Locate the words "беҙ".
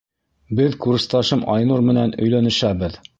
0.59-0.77